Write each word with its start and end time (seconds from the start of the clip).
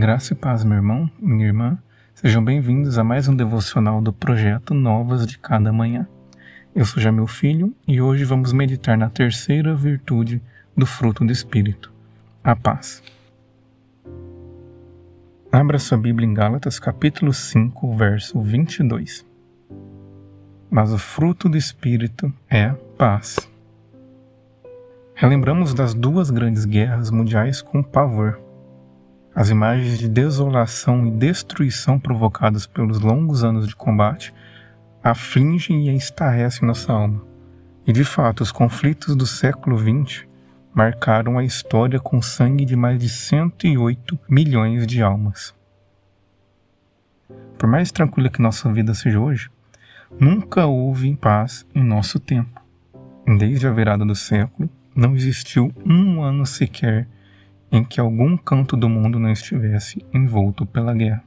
Graça 0.00 0.32
e 0.32 0.36
paz, 0.36 0.64
meu 0.64 0.76
irmão, 0.76 1.10
minha 1.20 1.44
irmã. 1.44 1.78
Sejam 2.14 2.42
bem-vindos 2.42 2.96
a 2.96 3.04
mais 3.04 3.28
um 3.28 3.36
devocional 3.36 4.00
do 4.00 4.14
projeto 4.14 4.72
Novas 4.72 5.26
de 5.26 5.38
Cada 5.38 5.70
Manhã. 5.74 6.08
Eu 6.74 6.86
sou 6.86 7.02
já 7.02 7.12
meu 7.12 7.26
filho 7.26 7.74
e 7.86 8.00
hoje 8.00 8.24
vamos 8.24 8.50
meditar 8.50 8.96
na 8.96 9.10
terceira 9.10 9.74
virtude 9.74 10.40
do 10.74 10.86
fruto 10.86 11.22
do 11.22 11.30
Espírito, 11.30 11.92
a 12.42 12.56
paz. 12.56 13.02
Abra 15.52 15.78
sua 15.78 15.98
Bíblia 15.98 16.26
em 16.26 16.32
Gálatas, 16.32 16.78
capítulo 16.78 17.34
5, 17.34 17.94
verso 17.94 18.40
22. 18.40 19.26
Mas 20.70 20.94
o 20.94 20.98
fruto 20.98 21.46
do 21.46 21.58
Espírito 21.58 22.32
é 22.48 22.70
paz. 22.96 23.36
Relembramos 25.14 25.74
das 25.74 25.92
duas 25.92 26.30
grandes 26.30 26.64
guerras 26.64 27.10
mundiais 27.10 27.60
com 27.60 27.82
pavor 27.82 28.40
as 29.34 29.48
imagens 29.48 29.98
de 29.98 30.08
desolação 30.08 31.06
e 31.06 31.10
destruição 31.10 31.98
provocadas 31.98 32.66
pelos 32.66 33.00
longos 33.00 33.44
anos 33.44 33.68
de 33.68 33.76
combate 33.76 34.34
afligem 35.02 35.88
e 35.88 35.96
estarrecem 35.96 36.66
nossa 36.66 36.92
alma. 36.92 37.22
E 37.86 37.92
de 37.92 38.04
fato, 38.04 38.42
os 38.42 38.52
conflitos 38.52 39.16
do 39.16 39.26
século 39.26 39.78
XX 39.78 40.26
marcaram 40.74 41.38
a 41.38 41.44
história 41.44 41.98
com 41.98 42.20
sangue 42.20 42.64
de 42.64 42.76
mais 42.76 42.98
de 42.98 43.08
108 43.08 44.18
milhões 44.28 44.86
de 44.86 45.02
almas. 45.02 45.54
Por 47.58 47.68
mais 47.68 47.90
tranquila 47.90 48.30
que 48.30 48.42
nossa 48.42 48.72
vida 48.72 48.94
seja 48.94 49.18
hoje, 49.18 49.50
nunca 50.18 50.66
houve 50.66 51.14
paz 51.16 51.66
em 51.74 51.82
nosso 51.82 52.18
tempo. 52.18 52.60
Desde 53.38 53.66
a 53.66 53.70
virada 53.70 54.04
do 54.04 54.14
século, 54.14 54.68
não 54.94 55.14
existiu 55.14 55.72
um 55.84 56.22
ano 56.22 56.44
sequer 56.44 57.06
em 57.70 57.84
que 57.84 58.00
algum 58.00 58.36
canto 58.36 58.76
do 58.76 58.88
mundo 58.88 59.16
não 59.18 59.30
estivesse 59.30 60.04
envolto 60.12 60.66
pela 60.66 60.92
guerra. 60.92 61.22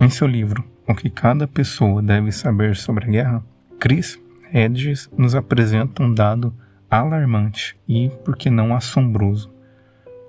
Em 0.00 0.08
seu 0.08 0.26
livro 0.26 0.64
O 0.88 0.94
que 0.94 1.10
cada 1.10 1.46
pessoa 1.48 2.00
deve 2.00 2.32
saber 2.32 2.76
sobre 2.76 3.06
a 3.06 3.08
guerra, 3.08 3.44
Chris 3.78 4.18
Hedges 4.52 5.10
nos 5.16 5.34
apresenta 5.34 6.02
um 6.02 6.14
dado 6.14 6.54
alarmante 6.88 7.76
e, 7.88 8.08
por 8.24 8.36
que 8.36 8.48
não 8.48 8.72
assombroso. 8.74 9.52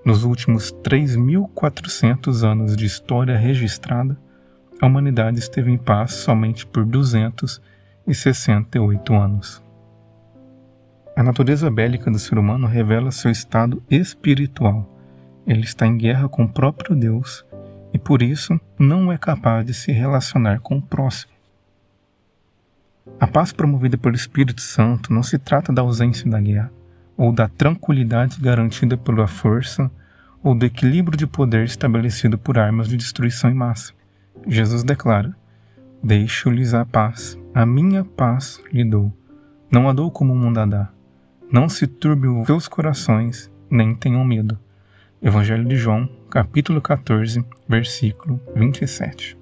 Nos 0.04 0.23
últimos 0.23 0.73
3.400 0.84 2.44
anos 2.44 2.76
de 2.76 2.86
história 2.86 3.38
registrada, 3.38 4.20
a 4.82 4.88
humanidade 4.88 5.38
esteve 5.39 5.72
em 5.72 5.78
paz 5.78 6.14
somente 6.14 6.66
por 6.66 6.84
268 6.86 9.14
anos. 9.14 9.64
A 11.16 11.22
natureza 11.23 11.70
bélica 11.70 12.09
do 12.09 12.17
ser 12.20 12.38
humano 12.38 12.67
revela 12.67 13.11
seu 13.11 13.32
estado 13.32 13.84
espiritual 13.89 14.97
ele 15.48 15.62
está 15.62 15.88
em 15.88 15.98
guerra 15.98 16.28
com 16.28 16.44
o 16.44 16.50
próprio 16.50 16.95
Deus 16.95 17.45
e 17.94 17.98
por 17.98 18.22
isso 18.22 18.59
não 18.78 19.12
é 19.12 19.17
capaz 19.17 19.66
de 19.66 19.73
se 19.73 19.92
relacionar 19.92 20.59
com 20.59 20.78
o 20.78 20.81
próximo. 20.81 21.31
A 23.20 23.26
paz 23.26 23.54
promovida 23.54 23.98
pelo 23.98 24.16
Espírito 24.16 24.62
Santo 24.62 25.14
não 25.14 25.23
se 25.23 25.39
trata 25.39 25.72
da 25.72 25.81
ausência 25.81 26.30
da 26.30 26.39
guerra, 26.39 26.72
ou 27.16 27.31
da 27.31 27.48
tranquilidade 27.48 28.39
garantida 28.39 28.98
pela 28.98 29.26
força, 29.26 29.89
ou 30.44 30.54
do 30.54 30.66
equilíbrio 30.66 31.17
de 31.17 31.26
poder 31.26 31.64
estabelecido 31.64 32.38
por 32.38 32.59
armas 32.59 32.88
de 32.88 32.98
destruição 32.98 33.50
em 33.50 33.56
massa. 33.56 33.94
Jesus 34.45 34.84
declara: 34.84 35.36
Deixo-lhes 36.04 36.73
a 36.73 36.86
paz, 36.86 37.39
a 37.56 37.66
minha 37.66 38.04
paz 38.04 38.61
lhe 38.72 38.84
dou. 38.84 39.11
Não 39.72 39.89
a 39.89 39.94
dou 39.94 40.11
como 40.11 40.34
o 40.34 40.36
mundo 40.36 40.59
a 40.59 40.66
dá. 40.66 40.89
Não 41.52 41.67
se 41.67 41.88
turbe 41.88 42.28
os 42.28 42.45
seus 42.45 42.67
corações, 42.67 43.52
nem 43.70 43.95
tenham 43.95 44.23
medo. 44.23 44.59
Evangelho 45.20 45.66
de 45.66 45.76
João, 45.76 46.08
capítulo 46.30 46.80
14, 46.80 47.44
versículo 47.68 48.40
27. 48.56 49.36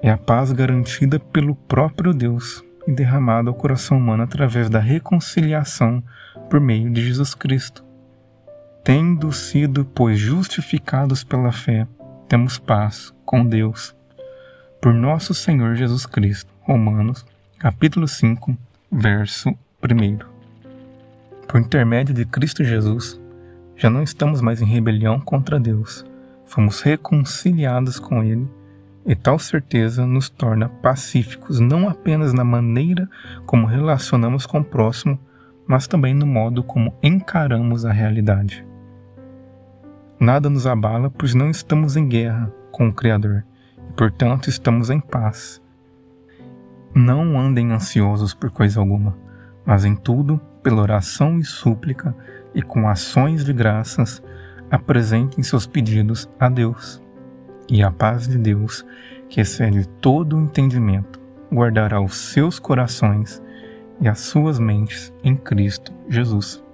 É 0.00 0.10
a 0.10 0.18
paz 0.18 0.50
garantida 0.50 1.20
pelo 1.20 1.54
próprio 1.54 2.12
Deus 2.12 2.64
e 2.84 2.90
derramada 2.90 3.48
ao 3.48 3.54
coração 3.54 3.96
humano 3.96 4.24
através 4.24 4.68
da 4.68 4.80
reconciliação 4.80 6.02
por 6.50 6.58
meio 6.58 6.90
de 6.90 7.06
Jesus 7.06 7.36
Cristo. 7.36 7.84
Tendo 8.82 9.30
sido, 9.32 9.84
pois, 9.84 10.18
justificados 10.18 11.22
pela 11.22 11.52
fé, 11.52 11.86
temos 12.28 12.58
paz 12.58 13.14
com 13.24 13.46
Deus. 13.46 13.94
Por 14.82 14.92
nosso 14.92 15.34
Senhor 15.34 15.76
Jesus 15.76 16.04
Cristo. 16.04 16.52
Romanos, 16.62 17.24
capítulo 17.60 18.08
5, 18.08 18.58
verso 18.90 19.50
1. 19.50 20.18
Por 21.46 21.60
intermédio 21.60 22.12
de 22.12 22.24
Cristo 22.24 22.64
Jesus, 22.64 23.20
já 23.78 23.88
não 23.88 24.02
estamos 24.02 24.40
mais 24.40 24.60
em 24.60 24.66
rebelião 24.66 25.20
contra 25.20 25.58
Deus, 25.58 26.04
fomos 26.44 26.80
reconciliados 26.80 28.00
com 28.00 28.24
Ele, 28.24 28.46
e 29.06 29.14
tal 29.14 29.38
certeza 29.38 30.04
nos 30.04 30.28
torna 30.28 30.68
pacíficos 30.68 31.60
não 31.60 31.88
apenas 31.88 32.34
na 32.34 32.42
maneira 32.42 33.08
como 33.46 33.68
relacionamos 33.68 34.44
com 34.44 34.58
o 34.58 34.64
próximo, 34.64 35.16
mas 35.64 35.86
também 35.86 36.12
no 36.12 36.26
modo 36.26 36.62
como 36.64 36.92
encaramos 37.00 37.84
a 37.84 37.92
realidade. 37.92 38.66
Nada 40.18 40.50
nos 40.50 40.66
abala, 40.66 41.08
pois 41.08 41.32
não 41.32 41.48
estamos 41.48 41.96
em 41.96 42.08
guerra 42.08 42.52
com 42.72 42.88
o 42.88 42.92
Criador 42.92 43.44
e, 43.88 43.92
portanto, 43.92 44.50
estamos 44.50 44.90
em 44.90 44.98
paz. 44.98 45.62
Não 46.92 47.38
andem 47.38 47.70
ansiosos 47.70 48.34
por 48.34 48.50
coisa 48.50 48.80
alguma, 48.80 49.16
mas 49.68 49.84
em 49.84 49.94
tudo, 49.94 50.40
pela 50.62 50.80
oração 50.80 51.38
e 51.38 51.44
súplica, 51.44 52.16
e 52.54 52.62
com 52.62 52.88
ações 52.88 53.44
de 53.44 53.52
graças 53.52 54.22
apresentem 54.70 55.44
seus 55.44 55.66
pedidos 55.66 56.26
a 56.40 56.48
Deus. 56.48 57.02
E 57.68 57.82
a 57.82 57.90
paz 57.90 58.26
de 58.26 58.38
Deus, 58.38 58.82
que 59.28 59.42
excede 59.42 59.86
todo 60.00 60.38
o 60.38 60.40
entendimento, 60.40 61.20
guardará 61.52 62.00
os 62.00 62.16
seus 62.16 62.58
corações 62.58 63.42
e 64.00 64.08
as 64.08 64.20
suas 64.20 64.58
mentes 64.58 65.12
em 65.22 65.36
Cristo 65.36 65.92
Jesus. 66.08 66.64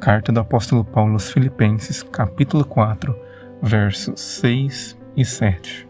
Carta 0.00 0.32
do 0.32 0.40
apóstolo 0.40 0.84
Paulo 0.84 1.12
aos 1.12 1.30
Filipenses, 1.30 2.02
capítulo 2.02 2.64
4, 2.64 3.16
versos 3.62 4.20
6 4.20 4.98
e 5.16 5.24
7. 5.24 5.88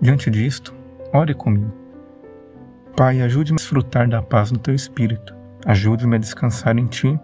Diante 0.00 0.30
disto, 0.30 0.72
ore 1.12 1.34
comigo. 1.34 1.83
Pai, 2.96 3.20
ajude-me 3.22 3.56
a 3.56 3.58
desfrutar 3.58 4.08
da 4.08 4.22
paz 4.22 4.52
do 4.52 4.58
teu 4.58 4.72
espírito. 4.72 5.34
Ajude-me 5.66 6.14
a 6.14 6.18
descansar 6.18 6.78
em 6.78 6.86
ti 6.86 7.18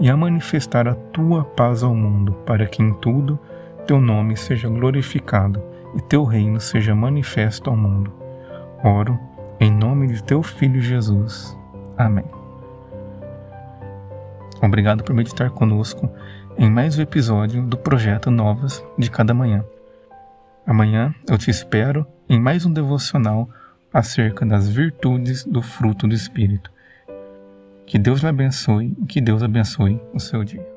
e 0.00 0.10
a 0.10 0.16
manifestar 0.16 0.88
a 0.88 0.94
tua 0.94 1.44
paz 1.44 1.84
ao 1.84 1.94
mundo, 1.94 2.32
para 2.44 2.66
que 2.66 2.82
em 2.82 2.92
tudo 2.94 3.38
teu 3.86 4.00
nome 4.00 4.36
seja 4.36 4.68
glorificado 4.68 5.62
e 5.94 6.00
teu 6.00 6.24
reino 6.24 6.60
seja 6.60 6.92
manifesto 6.92 7.70
ao 7.70 7.76
mundo. 7.76 8.12
Oro 8.82 9.16
em 9.60 9.70
nome 9.70 10.08
de 10.08 10.24
teu 10.24 10.42
Filho 10.42 10.80
Jesus. 10.80 11.56
Amém. 11.96 12.24
Obrigado 14.60 15.04
por 15.04 15.14
meditar 15.14 15.50
conosco 15.50 16.10
em 16.58 16.68
mais 16.68 16.98
um 16.98 17.02
episódio 17.02 17.62
do 17.62 17.76
projeto 17.76 18.28
Novas 18.28 18.84
de 18.98 19.08
Cada 19.08 19.32
Manhã. 19.32 19.64
Amanhã 20.66 21.14
eu 21.28 21.38
te 21.38 21.48
espero 21.48 22.04
em 22.28 22.40
mais 22.40 22.66
um 22.66 22.72
devocional 22.72 23.48
acerca 23.92 24.46
das 24.46 24.68
virtudes 24.68 25.44
do 25.44 25.60
fruto 25.60 26.06
do 26.06 26.14
Espírito. 26.14 26.70
Que 27.86 27.98
Deus 27.98 28.20
lhe 28.20 28.28
abençoe 28.28 28.96
e 29.02 29.06
que 29.06 29.20
Deus 29.20 29.42
abençoe 29.42 30.00
o 30.14 30.20
seu 30.20 30.42
dia. 30.44 30.71